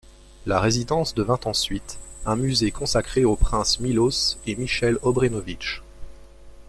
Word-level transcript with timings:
La 0.47 0.59
résidence 0.59 1.13
devint 1.13 1.39
ensuite 1.45 1.99
un 2.25 2.35
musée 2.35 2.71
consacré 2.71 3.23
aux 3.23 3.35
princes 3.35 3.79
Miloš 3.79 4.37
et 4.47 4.55
Michel 4.55 4.97
Obrenović. 5.03 5.83